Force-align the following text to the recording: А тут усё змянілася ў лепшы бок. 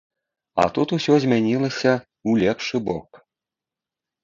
А 0.63 0.63
тут 0.77 0.93
усё 0.97 1.13
змянілася 1.25 1.93
ў 1.97 2.31
лепшы 2.47 2.77
бок. 2.91 3.09